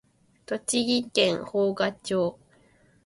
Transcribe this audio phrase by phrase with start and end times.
[0.47, 2.39] 栃木県芳賀町